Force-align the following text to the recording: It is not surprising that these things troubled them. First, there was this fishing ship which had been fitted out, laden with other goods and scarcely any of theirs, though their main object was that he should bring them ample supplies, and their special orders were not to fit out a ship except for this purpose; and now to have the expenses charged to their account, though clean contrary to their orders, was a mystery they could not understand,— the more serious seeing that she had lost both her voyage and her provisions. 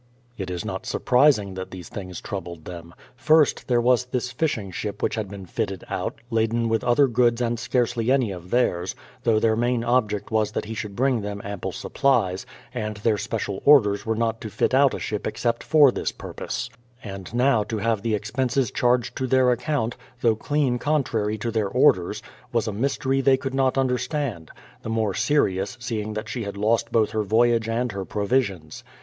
It 0.35 0.49
is 0.49 0.65
not 0.65 0.87
surprising 0.87 1.53
that 1.53 1.69
these 1.69 1.87
things 1.87 2.21
troubled 2.21 2.65
them. 2.65 2.95
First, 3.15 3.67
there 3.67 3.79
was 3.79 4.05
this 4.05 4.31
fishing 4.31 4.71
ship 4.71 5.03
which 5.03 5.13
had 5.13 5.29
been 5.29 5.45
fitted 5.45 5.83
out, 5.91 6.15
laden 6.31 6.69
with 6.69 6.83
other 6.83 7.07
goods 7.07 7.39
and 7.39 7.59
scarcely 7.59 8.09
any 8.11 8.31
of 8.31 8.49
theirs, 8.49 8.95
though 9.21 9.39
their 9.39 9.55
main 9.55 9.83
object 9.83 10.31
was 10.31 10.53
that 10.53 10.65
he 10.65 10.73
should 10.73 10.95
bring 10.95 11.21
them 11.21 11.39
ample 11.45 11.71
supplies, 11.71 12.47
and 12.73 12.97
their 12.97 13.19
special 13.19 13.61
orders 13.63 14.03
were 14.03 14.15
not 14.15 14.41
to 14.41 14.49
fit 14.49 14.73
out 14.73 14.95
a 14.95 14.99
ship 14.99 15.27
except 15.27 15.63
for 15.63 15.91
this 15.91 16.11
purpose; 16.11 16.71
and 17.03 17.31
now 17.31 17.63
to 17.63 17.77
have 17.77 18.01
the 18.01 18.15
expenses 18.15 18.71
charged 18.71 19.15
to 19.17 19.27
their 19.27 19.51
account, 19.51 19.97
though 20.21 20.35
clean 20.35 20.79
contrary 20.79 21.37
to 21.37 21.51
their 21.51 21.69
orders, 21.69 22.23
was 22.51 22.67
a 22.67 22.73
mystery 22.73 23.21
they 23.21 23.37
could 23.37 23.53
not 23.53 23.77
understand,— 23.77 24.49
the 24.81 24.89
more 24.89 25.13
serious 25.13 25.77
seeing 25.79 26.13
that 26.13 26.27
she 26.27 26.43
had 26.43 26.57
lost 26.57 26.91
both 26.91 27.11
her 27.11 27.21
voyage 27.21 27.69
and 27.69 27.91
her 27.91 28.03
provisions. 28.03 28.83